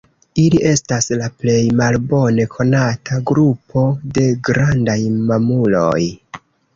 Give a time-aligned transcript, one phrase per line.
[0.43, 3.83] Ili estas la plej malbone konata grupo
[4.17, 4.97] de grandaj
[5.33, 5.99] mamuloj.